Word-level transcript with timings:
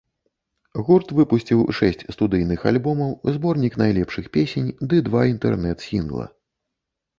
Гурт 0.85 1.11
выпусціў 1.19 1.59
шэсць 1.79 2.01
студыйных 2.15 2.65
альбомаў, 2.73 3.13
зборнік 3.37 3.79
найлепшых 3.83 4.33
песень 4.41 4.75
ды 4.89 5.05
два 5.11 5.21
інтэрнэт-сінгла. 5.37 6.31